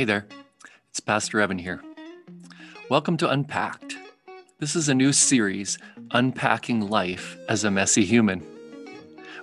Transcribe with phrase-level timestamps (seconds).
[0.00, 0.24] Hey there,
[0.88, 1.82] it's Pastor Evan here.
[2.88, 3.98] Welcome to Unpacked.
[4.58, 5.76] This is a new series,
[6.12, 8.42] Unpacking Life as a Messy Human.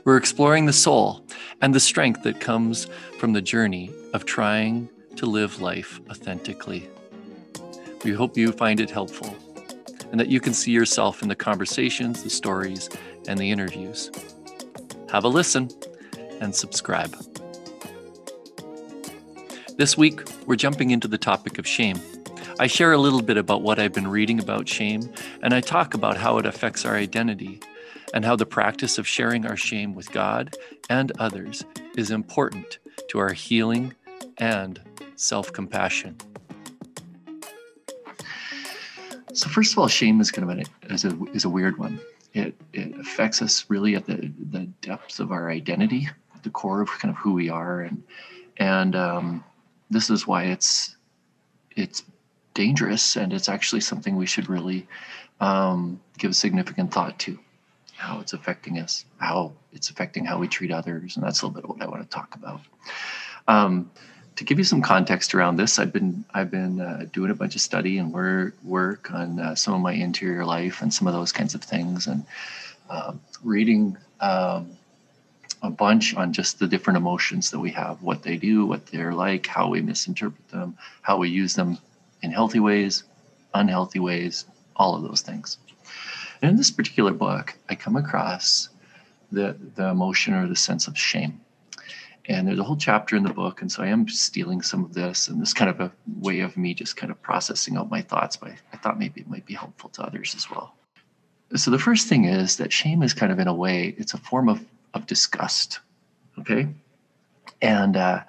[0.04, 1.24] We're exploring the soul
[1.62, 2.88] and the strength that comes
[3.20, 6.90] from the journey of trying to live life authentically.
[8.04, 9.36] We hope you find it helpful
[10.10, 12.90] and that you can see yourself in the conversations, the stories,
[13.28, 14.10] and the interviews.
[15.12, 15.70] Have a listen
[16.42, 17.16] and subscribe.
[19.78, 22.00] This week, we're jumping into the topic of shame.
[22.60, 25.08] I share a little bit about what I've been reading about shame,
[25.44, 27.60] and I talk about how it affects our identity
[28.12, 30.56] and how the practice of sharing our shame with God
[30.90, 31.64] and others
[31.96, 32.80] is important
[33.10, 33.94] to our healing
[34.40, 34.82] and
[35.16, 36.18] self compassion.
[39.34, 42.00] So, first of all, shame is kind of a, is a, is a weird one.
[42.34, 46.10] It, it affects us really at the, the depths of our identity,
[46.42, 48.02] the core of kind of who we are, and
[48.60, 49.44] and um,
[49.90, 50.96] this is why it's
[51.76, 52.04] it's
[52.54, 54.88] dangerous and it's actually something we should really
[55.40, 57.38] um, give significant thought to
[57.96, 61.56] how it's affecting us how it's affecting how we treat others and that's a little
[61.56, 62.62] bit of what i want to talk about.
[63.48, 63.90] Um,
[64.36, 67.56] to give you some context around this i've been i've been uh, doing a bunch
[67.56, 71.14] of study and work work on uh, some of my interior life and some of
[71.14, 72.24] those kinds of things and
[72.90, 74.77] uh, reading um,
[75.68, 79.14] a bunch on just the different emotions that we have, what they do, what they're
[79.14, 81.78] like, how we misinterpret them, how we use them
[82.24, 83.04] in healthy ways,
[83.54, 84.46] unhealthy ways,
[84.78, 85.58] all of those things.
[86.42, 88.70] And in this particular book, I come across
[89.32, 91.42] the, the emotion or the sense of shame.
[92.30, 93.62] And there's a whole chapter in the book.
[93.62, 96.56] And so I am stealing some of this and this kind of a way of
[96.56, 99.54] me just kind of processing out my thoughts, but I thought maybe it might be
[99.54, 100.76] helpful to others as well.
[101.56, 104.18] So the first thing is that shame is kind of in a way, it's a
[104.18, 104.66] form of
[104.98, 105.80] of disgust.
[106.40, 106.68] Okay,
[107.62, 108.22] and uh,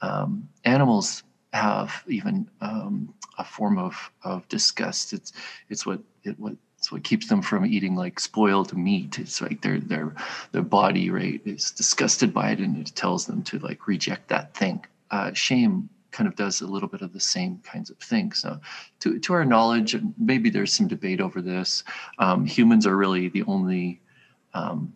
[0.00, 5.12] um, animals have even um, a form of of disgust.
[5.12, 5.32] It's
[5.68, 9.18] it's what it what it's what keeps them from eating like spoiled meat.
[9.18, 10.14] It's like their their
[10.52, 14.54] their body right is disgusted by it, and it tells them to like reject that
[14.54, 14.84] thing.
[15.10, 18.40] Uh, shame kind of does a little bit of the same kinds of things.
[18.40, 18.60] So,
[19.00, 21.84] to to our knowledge, maybe there's some debate over this.
[22.18, 24.00] Um, humans are really the only
[24.54, 24.92] um,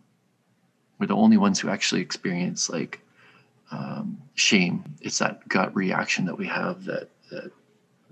[0.99, 3.01] we're the only ones who actually experience like
[3.71, 4.83] um, shame.
[5.01, 7.51] It's that gut reaction that we have that that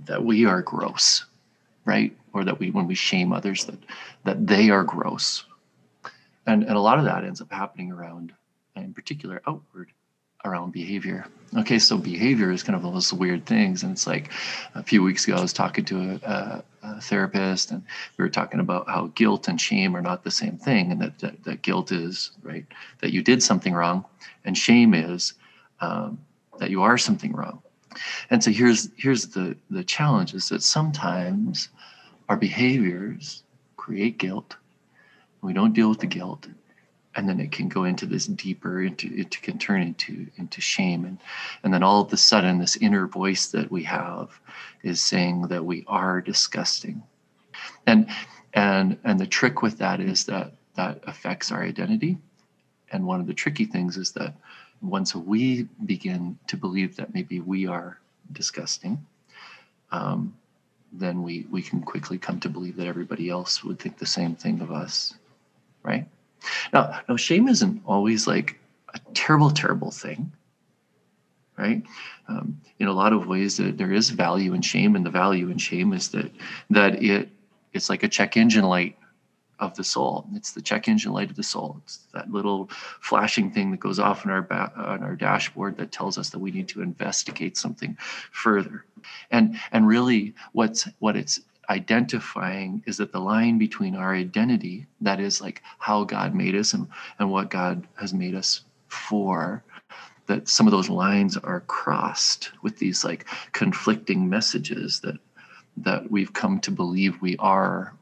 [0.06, 1.25] that we are gross,
[1.85, 2.16] right?
[2.34, 3.79] Or that we when we shame others that
[4.23, 5.46] that they are gross,
[6.46, 8.34] and and a lot of that ends up happening around,
[8.75, 9.91] in particular, outward
[10.45, 11.25] around behavior.
[11.57, 14.31] Okay, so behavior is kind of all those weird things, and it's like
[14.75, 17.81] a few weeks ago I was talking to a, a, a, therapist, and
[18.17, 21.19] we were talking about how guilt and shame are not the same thing, and that
[21.19, 22.66] that, that guilt is right
[23.00, 24.05] that you did something wrong,
[24.44, 25.34] and shame is
[25.81, 26.19] um,
[26.59, 27.61] that you are something wrong.
[28.29, 31.69] And so here's here's the the challenge is that sometimes
[32.28, 33.44] our behaviors
[33.78, 34.57] create guilt.
[35.41, 36.47] We don't deal with the guilt,
[37.15, 41.05] and then it can go into this deeper into it can turn into into shame.
[41.05, 41.19] And
[41.63, 44.39] and then all of a sudden this inner voice that we have
[44.83, 47.03] is saying that we are disgusting.
[47.87, 48.09] And
[48.53, 52.17] and and the trick with that is that that affects our identity.
[52.91, 54.35] And one of the tricky things is that
[54.81, 57.99] once we begin to believe that maybe we are
[58.31, 59.05] disgusting
[59.91, 60.35] um,
[60.91, 64.35] then we we can quickly come to believe that everybody else would think the same
[64.35, 65.13] thing of us
[65.83, 66.07] right
[66.73, 68.59] now, now shame isn't always like
[68.94, 70.31] a terrible, terrible thing,
[71.57, 71.83] right?
[72.28, 75.50] Um, in a lot of ways, that there is value in shame, and the value
[75.50, 76.31] in shame is that
[76.69, 77.29] that it
[77.73, 78.97] it's like a check engine light
[79.59, 80.28] of the soul.
[80.34, 81.79] It's the check engine light of the soul.
[81.84, 82.69] It's that little
[83.01, 86.39] flashing thing that goes off on our ba- on our dashboard that tells us that
[86.39, 87.97] we need to investigate something
[88.31, 88.85] further.
[89.31, 91.39] And and really, what's what it's
[91.69, 96.73] identifying is that the line between our identity, that is like how God made us
[96.73, 96.87] and,
[97.19, 99.63] and what God has made us for,
[100.27, 105.17] that some of those lines are crossed with these like conflicting messages that
[105.78, 107.93] that we've come to believe we are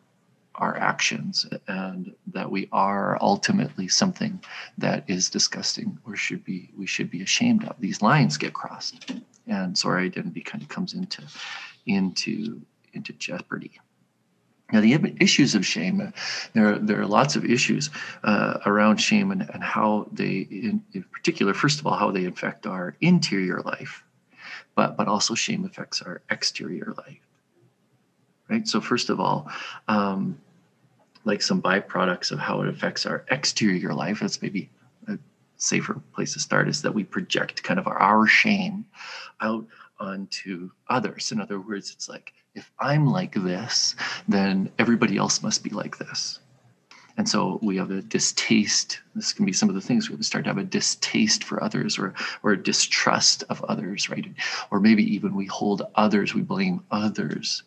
[0.55, 4.39] our actions and that we are ultimately something
[4.77, 7.75] that is disgusting or should be we should be ashamed of.
[7.79, 9.11] These lines get crossed.
[9.47, 11.23] And so our identity kind of comes into
[11.85, 12.61] into
[12.93, 13.79] into jeopardy.
[14.73, 16.11] Now, the issues of shame, uh,
[16.53, 17.91] there, are, there are lots of issues
[18.23, 22.25] uh, around shame and, and how they, in, in, particular, first of all, how they
[22.25, 24.03] affect our interior life,
[24.73, 27.19] but, but also shame affects our exterior life.
[28.49, 28.67] Right?
[28.67, 29.47] So, first of all,
[29.87, 30.39] um,
[31.23, 34.71] like some byproducts of how it affects our exterior life, that's maybe
[35.07, 35.19] a
[35.57, 38.85] safer place to start, is that we project kind of our, our shame
[39.39, 39.65] out
[39.99, 41.31] onto others.
[41.31, 43.95] In other words, it's like if I'm like this,
[44.27, 46.39] then everybody else must be like this.
[47.17, 49.01] And so we have a distaste.
[49.13, 51.99] This can be some of the things we start to have a distaste for others
[51.99, 54.25] or or distrust of others, right?
[54.71, 57.63] Or maybe even we hold others, we blame others,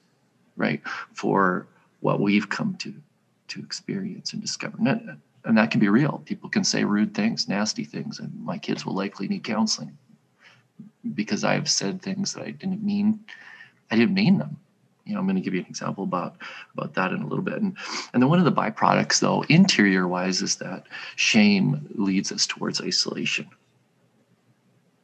[0.56, 0.80] right,
[1.12, 1.68] for
[2.00, 2.92] what we've come to
[3.48, 4.76] to experience and discover.
[4.78, 5.02] And that,
[5.44, 6.22] and that can be real.
[6.24, 9.96] People can say rude things, nasty things, and my kids will likely need counseling
[11.14, 13.20] because I've said things that I didn't mean.
[13.92, 14.56] I didn't mean them
[15.06, 16.36] you know, I'm going to give you an example about
[16.74, 17.62] about that in a little bit.
[17.62, 17.76] And
[18.12, 22.80] and then one of the byproducts, though, interior wise, is that shame leads us towards
[22.80, 23.48] isolation.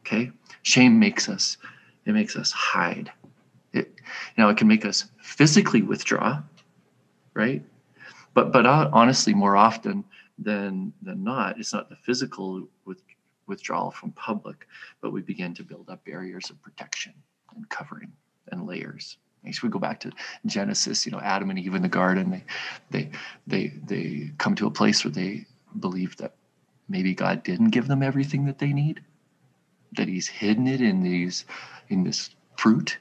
[0.04, 0.30] Okay,
[0.62, 1.56] shame makes us
[2.04, 3.12] it makes us hide.
[3.72, 3.92] It
[4.36, 6.42] you know it can make us physically withdraw,
[7.34, 7.62] right?
[8.34, 10.04] But but honestly, more often
[10.36, 13.00] than than not, it's not the physical with,
[13.46, 14.66] withdrawal from public,
[15.00, 17.14] but we begin to build up barriers of protection
[17.54, 18.10] and covering
[18.50, 20.12] and layers we go back to
[20.46, 22.44] Genesis, you know, Adam and Eve in the garden, they
[22.90, 23.10] they
[23.46, 25.46] they they come to a place where they
[25.80, 26.34] believe that
[26.88, 29.02] maybe God didn't give them everything that they need,
[29.96, 31.44] that He's hidden it in these
[31.88, 32.98] in this fruit,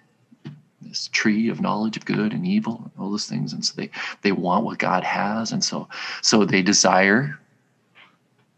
[0.81, 3.53] this tree of knowledge of good and evil, and all those things.
[3.53, 3.89] And so they
[4.21, 5.87] they want what God has, and so
[6.21, 7.37] so they desire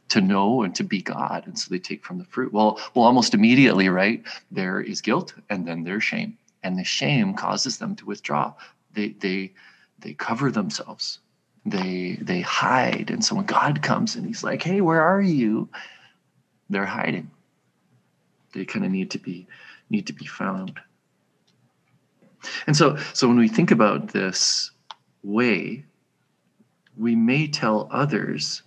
[0.10, 2.54] to know and to be God, and so they take from the fruit.
[2.54, 4.24] Well, well, almost immediately, right?
[4.52, 8.54] There is guilt, and then there's shame and the shame causes them to withdraw.
[8.94, 9.54] They they
[10.00, 11.20] they cover themselves.
[11.66, 13.10] They they hide.
[13.10, 15.70] And so when god comes and he's like hey where are you?
[16.70, 17.30] They're hiding.
[18.54, 19.48] They kind of need to be
[19.90, 20.80] need to be found.
[22.68, 24.72] And so so when we think about this
[25.24, 25.86] way
[26.98, 28.62] we may tell others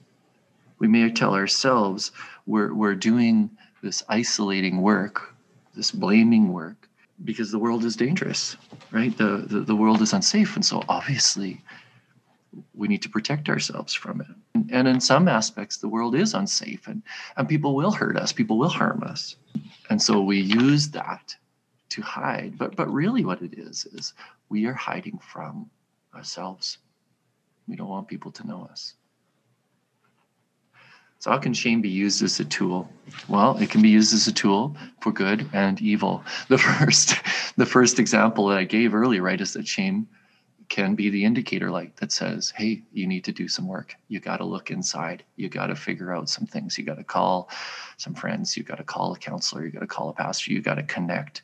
[0.78, 2.12] we may tell ourselves
[2.46, 3.50] we're, we're doing
[3.82, 5.34] this isolating work
[5.74, 6.85] this blaming work
[7.24, 8.56] because the world is dangerous,
[8.90, 9.16] right?
[9.16, 10.54] The, the, the world is unsafe.
[10.54, 11.62] And so obviously
[12.74, 14.26] we need to protect ourselves from it.
[14.54, 17.02] And, and in some aspects, the world is unsafe and,
[17.36, 19.36] and people will hurt us, people will harm us.
[19.90, 21.34] And so we use that
[21.90, 22.58] to hide.
[22.58, 24.14] But but really what it is is
[24.48, 25.70] we are hiding from
[26.14, 26.78] ourselves.
[27.68, 28.94] We don't want people to know us.
[31.18, 32.90] So how can shame be used as a tool?
[33.28, 36.22] Well, it can be used as a tool for good and evil.
[36.48, 37.14] The first,
[37.56, 40.06] the first example that I gave earlier, right, is that shame
[40.68, 43.94] can be the indicator light that says, hey, you need to do some work.
[44.08, 45.24] You got to look inside.
[45.36, 46.76] You got to figure out some things.
[46.76, 47.50] You got to call
[47.96, 48.56] some friends.
[48.56, 49.64] You got to call a counselor.
[49.64, 50.52] You got to call a pastor.
[50.52, 51.42] You got to connect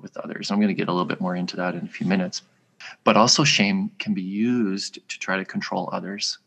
[0.00, 0.50] with others.
[0.50, 2.42] I'm going to get a little bit more into that in a few minutes.
[3.04, 6.38] But also, shame can be used to try to control others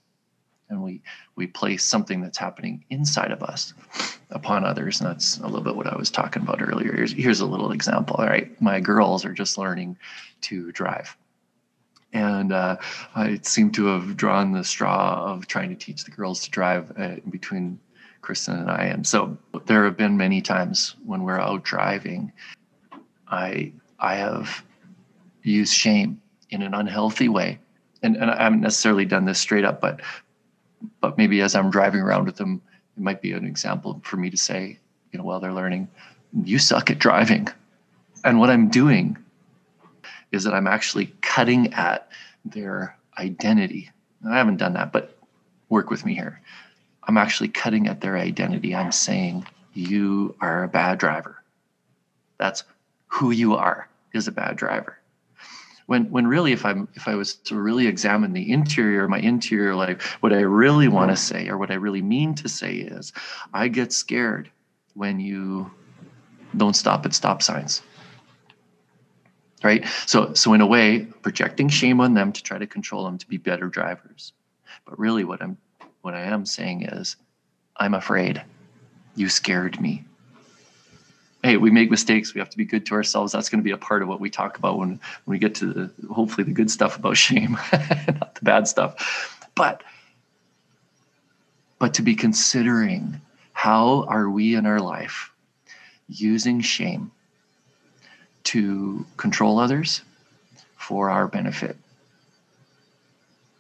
[0.70, 1.02] and we
[1.36, 3.74] we place something that's happening inside of us
[4.32, 6.94] upon others and that's a little bit what i was talking about earlier.
[6.94, 8.60] Here's, here's a little example all right?
[8.62, 9.98] My girls are just learning
[10.42, 11.16] to drive.
[12.14, 12.78] And uh,
[13.16, 16.92] i seem to have drawn the straw of trying to teach the girls to drive
[16.98, 17.80] uh, between
[18.22, 18.86] kristen and i.
[18.86, 22.32] And so there have been many times when we're out driving
[23.28, 24.64] i i have
[25.44, 27.60] used shame in an unhealthy way.
[28.02, 30.02] And, and I haven't necessarily done this straight up, but
[31.02, 32.62] but maybe as I'm driving around with them,
[32.98, 34.80] it might be an example for me to say,
[35.12, 35.88] you know, while they're learning,
[36.44, 37.48] you suck at driving.
[38.24, 39.18] And what I'm doing
[40.32, 42.10] is that I'm actually cutting at
[42.44, 43.92] their identity.
[44.28, 45.18] I haven't done that, but
[45.70, 46.42] work with me here.
[47.04, 48.76] I'm actually cutting at their identity.
[48.76, 51.44] I'm saying, you are a bad driver.
[52.38, 52.64] That's
[53.08, 54.98] who you are, is a bad driver
[55.86, 59.76] when when really if i'm if i was to really examine the interior my interior
[59.76, 61.46] life what i really want to mm-hmm.
[61.46, 63.14] say or what i really mean to say is
[63.54, 64.50] i get scared
[64.96, 65.70] when you
[66.58, 67.82] don't stop at stop signs.
[69.64, 69.86] Right?
[70.06, 73.28] So so in a way projecting shame on them to try to control them to
[73.28, 74.34] be better drivers.
[74.86, 75.58] But really what i'm
[76.02, 77.16] what i am saying is
[77.78, 78.44] i'm afraid.
[79.16, 80.04] You scared me
[81.46, 82.34] hey, we make mistakes.
[82.34, 83.32] We have to be good to ourselves.
[83.32, 85.00] That's going to be a part of what we talk about when, when
[85.36, 89.48] we get to the, hopefully the good stuff about shame, not the bad stuff.
[89.54, 89.84] But
[91.78, 93.22] but to be considering
[93.54, 95.32] how are we in our life
[96.10, 97.12] using shame
[98.46, 100.02] to control others
[100.78, 101.76] for our benefit.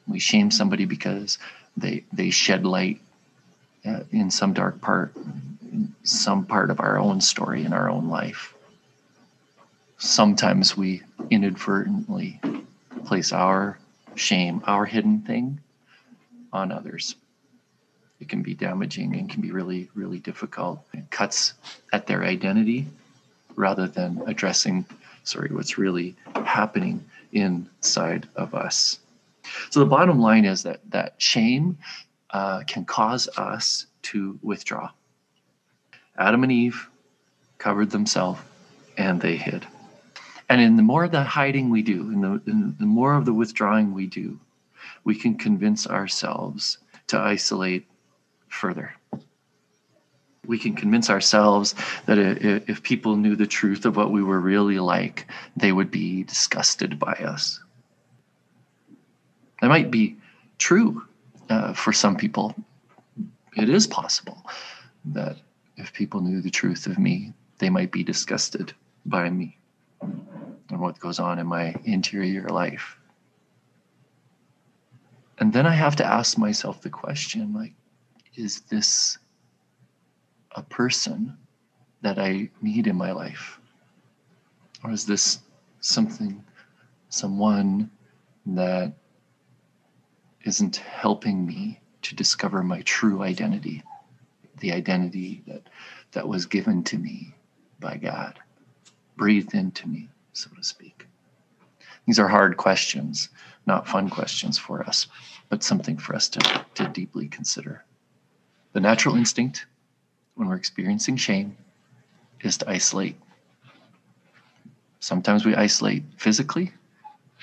[0.08, 1.38] We shame somebody because
[1.77, 3.00] they they shed light
[3.86, 5.13] uh, in some dark part
[6.03, 8.53] some part of our own story in our own life.
[9.98, 12.39] Sometimes we inadvertently
[13.05, 13.77] place our
[14.15, 15.60] shame, our hidden thing,
[16.51, 17.15] on others.
[18.20, 20.79] It can be damaging and can be really, really difficult.
[20.94, 21.53] It cuts
[21.91, 22.88] at their identity
[23.55, 24.86] rather than addressing,
[25.24, 26.15] sorry, what's really
[26.46, 29.00] happening inside of us.
[29.70, 31.77] So the bottom line is that that shame
[32.32, 34.89] uh, can cause us to withdraw.
[36.18, 36.90] Adam and Eve
[37.58, 38.42] covered themselves
[38.98, 39.66] and they hid.
[40.48, 43.26] And in the more of that hiding we do, in the, in the more of
[43.26, 44.40] the withdrawing we do,
[45.04, 47.88] we can convince ourselves to isolate
[48.48, 48.94] further.
[50.46, 51.74] We can convince ourselves
[52.06, 56.24] that if people knew the truth of what we were really like, they would be
[56.24, 57.60] disgusted by us.
[59.62, 60.18] That might be
[60.60, 61.04] true
[61.50, 62.56] uh, for some people.
[63.58, 64.46] It is possible
[65.06, 65.38] that
[65.77, 68.74] if people knew the truth of me, they might be disgusted
[69.05, 69.58] by me
[70.01, 72.98] and what goes on in my interior life.
[75.38, 77.74] And then I have to ask myself the question like,
[78.36, 79.17] is this
[80.51, 81.38] a person
[82.01, 83.60] that I need in my life?
[84.84, 85.39] Or is this
[85.82, 86.44] something,
[87.10, 87.89] someone
[88.46, 88.94] that
[90.44, 93.84] isn't helping me to discover my true identity,
[94.60, 95.64] the identity that,
[96.12, 97.34] that was given to me
[97.80, 98.40] by God,
[99.18, 101.08] breathed into me, so to speak?
[102.06, 103.30] These are hard questions,
[103.66, 105.08] not fun questions for us,
[105.50, 107.84] but something for us to, to deeply consider.
[108.74, 109.66] The natural instinct
[110.36, 111.58] when we're experiencing shame
[112.42, 113.16] is to isolate.
[115.00, 116.72] Sometimes we isolate physically,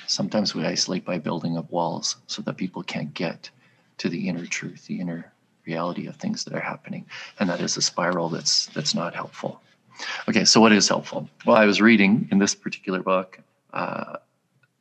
[0.06, 3.50] sometimes we isolate by building up walls so that people can't get
[3.98, 5.32] to the inner truth, the inner
[5.66, 7.06] reality of things that are happening.
[7.38, 9.60] And that is a spiral that's that's not helpful.
[10.28, 11.28] Okay, so what is helpful?
[11.46, 13.38] Well, I was reading in this particular book,
[13.72, 14.16] uh,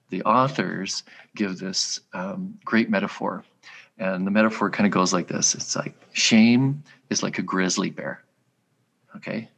[0.10, 1.04] the authors
[1.36, 3.44] give this um, great metaphor.
[3.98, 7.90] And the metaphor kind of goes like this it's like shame is like a grizzly
[7.90, 8.24] bear.
[9.16, 9.50] Okay,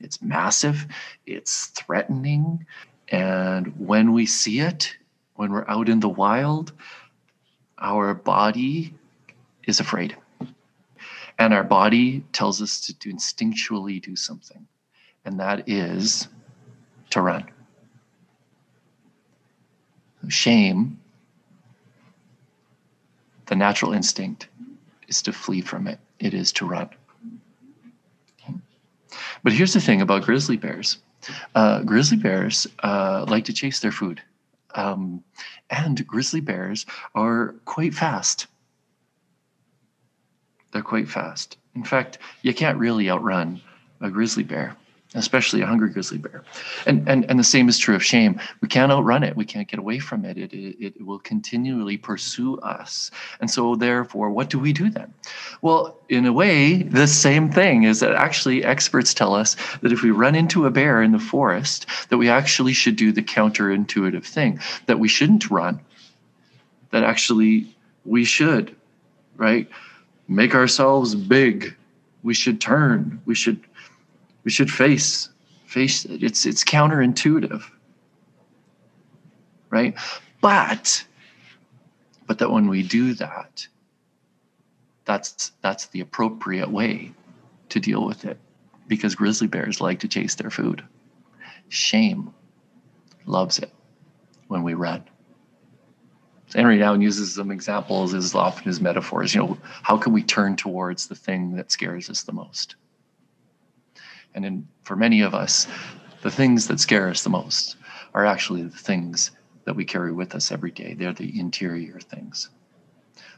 [0.00, 0.86] it's massive,
[1.26, 2.66] it's threatening.
[3.08, 4.96] And when we see it,
[5.34, 6.72] when we're out in the wild,
[7.78, 8.94] our body
[9.66, 10.16] is afraid.
[11.42, 14.64] And our body tells us to, to instinctually do something
[15.24, 16.28] and that is
[17.10, 17.50] to run.
[20.28, 21.00] Shame,
[23.46, 24.46] the natural instinct,
[25.08, 26.90] is to flee from it, it is to run.
[29.42, 30.98] But here's the thing about grizzly bears
[31.56, 34.22] uh, grizzly bears uh, like to chase their food.
[34.76, 35.24] Um,
[35.70, 38.46] and grizzly bears are quite fast.
[40.72, 41.56] They're quite fast.
[41.74, 43.60] In fact, you can't really outrun
[44.00, 44.76] a grizzly bear
[45.14, 46.42] especially a hungry grizzly bear.
[46.86, 48.40] And, and, and the same is true of shame.
[48.60, 49.36] We can't outrun it.
[49.36, 50.38] We can't get away from it.
[50.38, 50.76] It, it.
[50.80, 53.10] it will continually pursue us.
[53.40, 55.12] And so, therefore, what do we do then?
[55.60, 60.02] Well, in a way, the same thing is that actually experts tell us that if
[60.02, 64.24] we run into a bear in the forest, that we actually should do the counterintuitive
[64.24, 65.80] thing, that we shouldn't run,
[66.90, 67.74] that actually
[68.04, 68.74] we should,
[69.36, 69.68] right?
[70.28, 71.76] Make ourselves big.
[72.22, 73.20] We should turn.
[73.26, 73.60] We should
[74.44, 75.28] we should face
[75.66, 76.22] face it.
[76.22, 77.62] It's it's counterintuitive.
[79.70, 79.94] Right?
[80.40, 81.04] But
[82.26, 83.66] but that when we do that,
[85.04, 87.12] that's that's the appropriate way
[87.70, 88.38] to deal with it.
[88.86, 90.84] Because grizzly bears like to chase their food.
[91.68, 92.32] Shame
[93.26, 93.72] loves it
[94.48, 95.02] when we run.
[96.54, 99.34] Henry Nouwen uses some examples as often as metaphors.
[99.34, 102.76] You know, how can we turn towards the thing that scares us the most?
[104.34, 105.66] And in, for many of us,
[106.22, 107.76] the things that scare us the most
[108.14, 109.30] are actually the things
[109.64, 110.94] that we carry with us every day.
[110.94, 112.50] They're the interior things.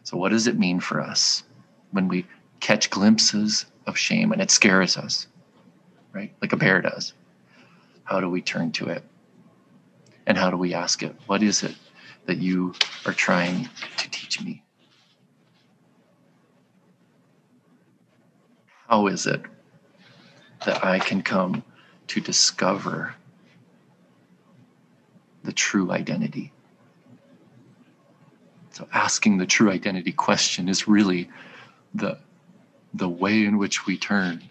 [0.02, 1.44] So, what does it mean for us
[1.90, 2.26] when we
[2.61, 5.26] catch glimpses of shame and it scares us,
[6.12, 6.33] right?
[6.40, 7.12] Like a bear does?
[8.04, 9.02] How do we turn to it?
[10.26, 11.75] And how do we ask it, what is it
[12.26, 12.75] that you
[13.07, 14.62] are trying to teach me?
[18.88, 19.43] How is it
[20.64, 21.62] that I can come
[22.09, 23.14] to discover
[25.45, 26.52] the true identity.
[28.73, 31.31] So asking the true identity question is really
[31.95, 32.19] the
[32.95, 34.43] the way in which we turn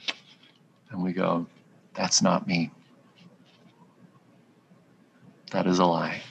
[0.92, 1.48] and we go,
[1.94, 2.72] that's not me.
[5.52, 6.22] That is a lie.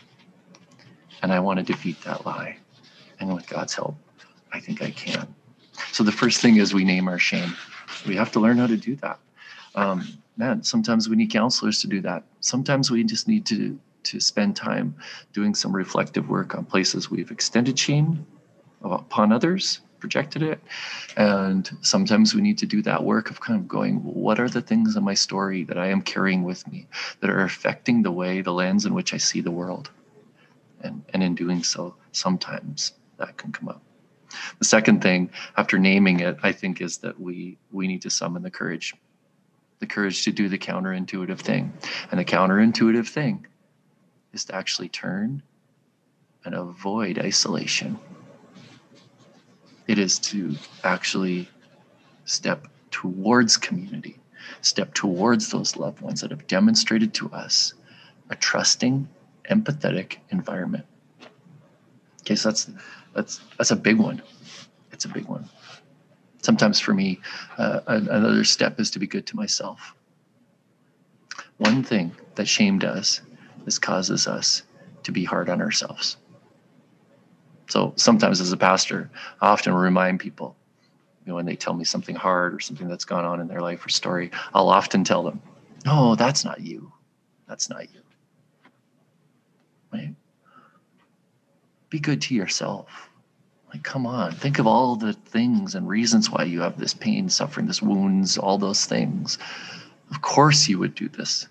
[1.23, 2.57] And I want to defeat that lie.
[3.21, 3.97] And with God's help,
[4.52, 5.35] I think I can.
[5.93, 7.55] So the first thing is we name our shame.
[8.07, 9.19] We have to learn how to do that
[9.75, 12.25] um, man, sometimes we need counselors to do that.
[12.41, 14.97] Sometimes we just need to to spend time
[15.33, 18.26] doing some reflective work on places we've extended shame
[18.83, 20.61] upon others projected it.
[21.17, 24.61] And sometimes we need to do that work of kind of going, what are the
[24.61, 26.88] things in my story that I am carrying with me
[27.21, 29.88] that are affecting the way, the lens in which I see the world?
[30.82, 33.82] And, and in doing so, sometimes that can come up.
[34.58, 38.42] The second thing, after naming it, I think is that we we need to summon
[38.42, 38.94] the courage.
[39.78, 41.72] The courage to do the counterintuitive thing.
[42.10, 43.46] And the counterintuitive thing
[44.32, 45.42] is to actually turn
[46.44, 47.98] and avoid isolation.
[49.86, 51.48] It is to actually
[52.24, 54.18] step towards community,
[54.60, 57.74] step towards those loved ones that have demonstrated to us
[58.30, 59.08] a trusting,
[59.50, 60.84] empathetic environment.
[62.22, 62.70] Okay, so that's
[63.14, 64.22] that's that's a big one.
[64.92, 65.49] It's a big one.
[66.42, 67.20] Sometimes for me,
[67.56, 69.94] uh, another step is to be good to myself.
[71.58, 73.22] One thing that shame does
[73.66, 74.62] is causes us
[75.04, 76.16] to be hard on ourselves.
[77.68, 80.56] So sometimes as a pastor, I often remind people,
[81.25, 83.61] you know, when they tell me something hard or something that's gone on in their
[83.61, 85.40] life or story, I'll often tell them,
[85.87, 86.92] no, that's not you.
[87.49, 88.01] That's not you.
[89.92, 90.14] Right?
[91.90, 93.11] Be good to yourself.
[93.72, 97.28] Like, come on, think of all the things and reasons why you have this pain,
[97.28, 99.38] suffering, this wounds, all those things.
[100.11, 101.49] Of course you would do this.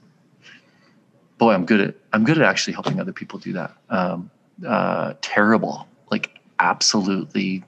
[1.40, 3.76] Boy, I'm good at I'm good at actually helping other people do that.
[3.90, 4.30] Um,
[4.66, 7.64] uh, terrible like absolutely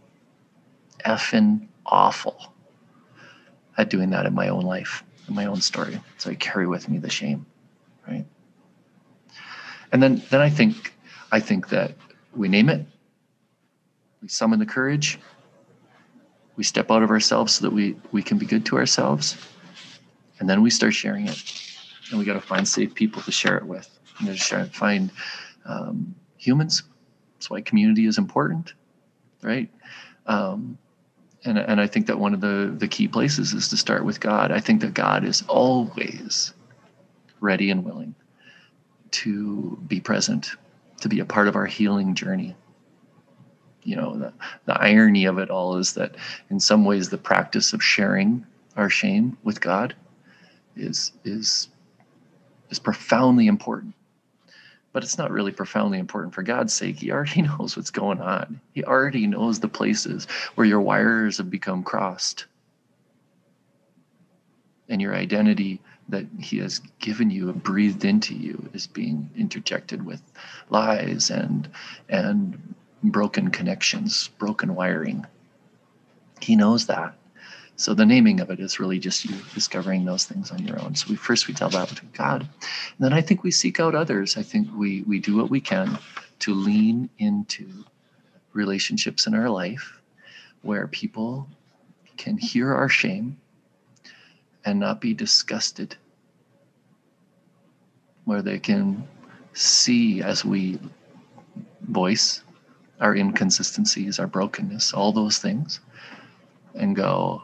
[1.05, 2.53] effing awful
[3.77, 5.99] at doing that in my own life, in my own story.
[6.17, 7.45] So I carry with me the shame,
[8.07, 8.25] right?
[9.93, 10.93] And then then I think
[11.31, 11.93] I think that
[12.35, 12.85] we name it,
[14.21, 15.19] we summon the courage,
[16.57, 19.37] we step out of ourselves so that we we can be good to ourselves,
[20.39, 21.41] and then we start sharing it.
[22.09, 23.89] And we got to find safe people to share it with.
[24.19, 25.11] You know, to find
[25.65, 26.83] um, humans
[27.43, 28.73] that's why community is important,
[29.41, 29.69] right?
[30.27, 30.77] Um,
[31.43, 34.19] and and I think that one of the the key places is to start with
[34.19, 34.51] God.
[34.51, 36.53] I think that God is always
[37.41, 38.15] ready and willing
[39.13, 40.51] to be present,
[41.01, 42.55] to be a part of our healing journey.
[43.83, 44.33] You know, the,
[44.65, 46.15] the irony of it all is that
[46.49, 48.45] in some ways the practice of sharing
[48.77, 49.95] our shame with God
[50.75, 51.69] is is
[52.69, 53.93] is profoundly important
[54.93, 56.97] but it's not really profoundly important for God's sake.
[56.99, 58.61] He already knows what's going on.
[58.73, 62.45] He already knows the places where your wires have become crossed.
[64.87, 70.05] And your identity that He has given you and breathed into you is being interjected
[70.05, 70.21] with
[70.69, 71.69] lies and
[72.09, 75.25] and broken connections, broken wiring.
[76.39, 77.15] He knows that.
[77.75, 80.95] So the naming of it is really just you discovering those things on your own.
[80.95, 82.41] So we first we tell that to God.
[82.41, 84.37] And then I think we seek out others.
[84.37, 85.97] I think we we do what we can
[86.39, 87.67] to lean into
[88.53, 89.99] relationships in our life
[90.61, 91.47] where people
[92.17, 93.37] can hear our shame
[94.65, 95.95] and not be disgusted.
[98.25, 99.07] Where they can
[99.53, 100.79] see as we
[101.81, 102.41] voice
[102.99, 105.79] our inconsistencies, our brokenness, all those things,
[106.75, 107.43] and go,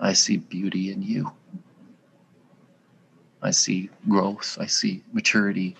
[0.00, 1.32] I see beauty in you.
[3.42, 4.58] I see growth.
[4.60, 5.76] I see maturity.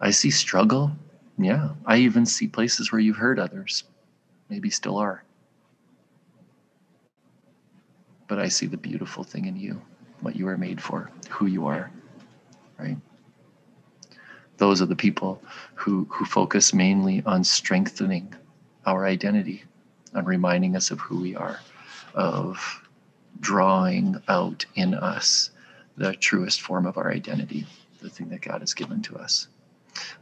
[0.00, 0.92] I see struggle.
[1.38, 1.70] Yeah.
[1.86, 3.84] I even see places where you've hurt others,
[4.48, 5.22] maybe still are.
[8.26, 9.80] But I see the beautiful thing in you,
[10.20, 11.90] what you are made for, who you are,
[12.78, 12.96] right?
[14.56, 15.42] Those are the people
[15.74, 18.32] who, who focus mainly on strengthening
[18.86, 19.64] our identity,
[20.14, 21.60] on reminding us of who we are,
[22.14, 22.82] of
[23.40, 25.50] drawing out in us
[25.96, 27.66] the truest form of our identity,
[28.00, 29.48] the thing that God has given to us.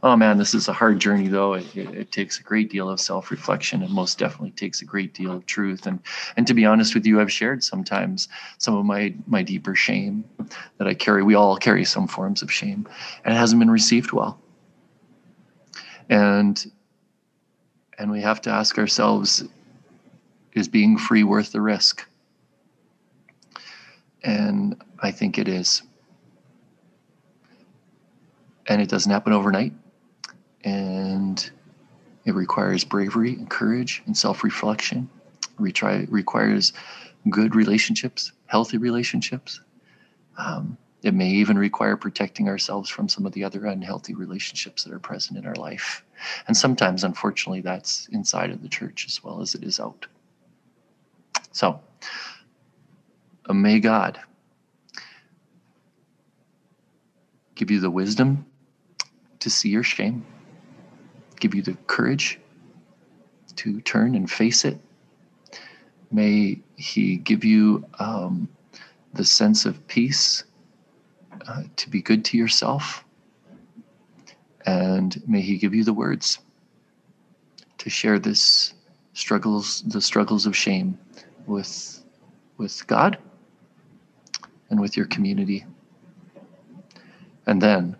[0.05, 1.53] Oh man, this is a hard journey though.
[1.53, 5.13] It, it, it takes a great deal of self-reflection and most definitely takes a great
[5.13, 5.87] deal of truth.
[5.87, 5.99] And
[6.35, 10.25] and to be honest with you, I've shared sometimes some of my my deeper shame
[10.77, 11.23] that I carry.
[11.23, 12.85] We all carry some forms of shame,
[13.23, 14.41] and it hasn't been received well.
[16.09, 16.69] And
[17.97, 19.45] and we have to ask ourselves,
[20.51, 22.05] is being free worth the risk?
[24.21, 25.81] And I think it is.
[28.67, 29.71] And it doesn't happen overnight.
[30.63, 31.49] And
[32.25, 35.09] it requires bravery and courage and self reflection.
[35.59, 36.73] It requires
[37.29, 39.61] good relationships, healthy relationships.
[40.37, 44.93] Um, it may even require protecting ourselves from some of the other unhealthy relationships that
[44.93, 46.03] are present in our life.
[46.47, 50.07] And sometimes, unfortunately, that's inside of the church as well as it is out.
[51.51, 51.81] So,
[53.51, 54.19] may God
[57.55, 58.45] give you the wisdom
[59.39, 60.25] to see your shame,
[61.43, 62.39] give you the courage
[63.57, 64.79] to turn and face it,
[66.13, 68.47] May He give you um,
[69.15, 70.43] the sense of peace
[71.47, 73.03] uh, to be good to yourself.
[74.67, 76.37] And may He give you the words
[77.79, 78.75] to share this
[79.13, 80.99] struggles, the struggles of shame
[81.47, 82.03] with,
[82.57, 83.17] with God
[84.69, 85.65] and with your community.
[87.47, 87.97] And then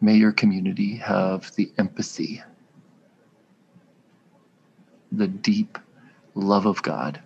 [0.00, 2.40] may your community have the empathy,
[5.12, 5.78] the deep
[6.34, 7.20] love of God,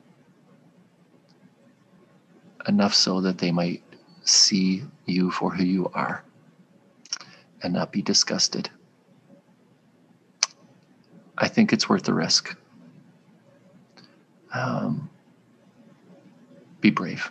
[2.66, 3.82] enough so that they might
[4.24, 6.24] see you for who you are
[7.62, 8.68] and not be disgusted.
[11.38, 12.56] I think it's worth the risk.
[14.52, 15.10] Um,
[16.80, 17.30] be brave.